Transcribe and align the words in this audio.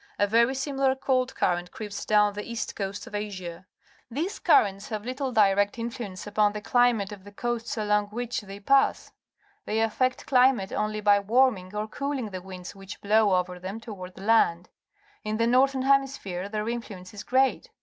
A 0.17 0.25
very 0.25 0.55
si 0.55 0.71
milar 0.71 0.99
cold 0.99 1.29
c 1.39 1.45
urrent 1.45 1.69
cree 1.69 1.87
ps 1.87 2.05
down 2.05 2.33
the 2.33 2.43
east 2.51 2.75
coast 2.75 3.05
of 3.05 3.13
Asia, 3.13 3.67
These 4.09 4.39
currents 4.39 4.89
have 4.89 5.05
little 5.05 5.31
direct 5.31 5.77
influence 5.77 6.25
upon 6.25 6.53
the 6.53 6.59
climate 6.61 7.11
of 7.11 7.23
the 7.23 7.31
coasts 7.31 7.77
along 7.77 8.07
which 8.07 8.41
The 8.41 8.47
Tidal 8.59 8.63
Bore 8.65 8.77
in 8.79 8.87
the 8.87 8.93
Petitcodiac 8.93 9.11
River, 10.57 10.81
Moncton, 10.81 10.97
N.B. 11.13 11.19
warming 11.31 11.75
or 11.75 11.87
cooling 11.87 12.31
tlie 12.31 12.43
winds 12.43 12.73
which 12.75 12.99
blow 12.99 13.35
over 13.39 13.59
them 13.59 13.79
towartl 13.79 14.15
the 14.15 14.21
lancL 14.23 14.65
In 15.23 15.37
the 15.37 15.45
northern 15.45 15.83
hemisphere 15.83 16.49
their 16.49 16.67
influence 16.67 17.13
is 17.13 17.23
great. 17.23 17.69